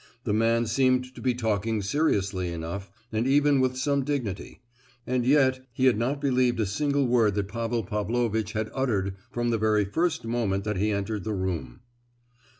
The 0.23 0.33
man 0.33 0.65
seemed 0.65 1.13
to 1.13 1.21
be 1.21 1.35
talking 1.35 1.83
seriously 1.83 2.51
enough, 2.51 2.89
and 3.11 3.27
even 3.27 3.59
with 3.61 3.77
some 3.77 4.03
dignity; 4.03 4.59
and 5.05 5.23
yet 5.23 5.63
he 5.73 5.85
had 5.85 5.95
not 5.95 6.19
believed 6.19 6.59
a 6.59 6.65
single 6.65 7.05
word 7.05 7.35
that 7.35 7.49
Pavel 7.49 7.83
Pavlovitch 7.83 8.53
had 8.53 8.71
uttered 8.73 9.15
from 9.29 9.51
the 9.51 9.59
very 9.59 9.85
first 9.85 10.25
moment 10.25 10.63
that 10.63 10.77
he 10.77 10.89
entered 10.89 11.23
the 11.23 11.35
room. 11.35 11.81